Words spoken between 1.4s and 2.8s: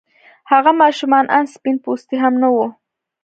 سپين پوستې هم نه وه.